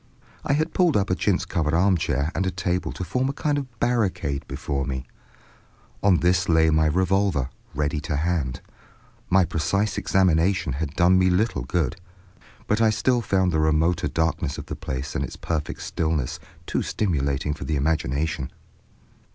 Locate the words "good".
11.65-11.97